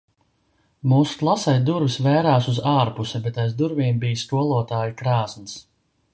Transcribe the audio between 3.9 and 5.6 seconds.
bija skolotāja krāsns.